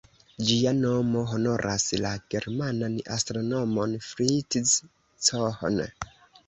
Ĝia 0.45 0.71
nomo 0.77 1.21
honoras 1.33 1.85
la 2.07 2.15
germanan 2.35 2.97
astronomon 3.19 3.95
Fritz 4.09 4.77
Cohn. 5.29 5.81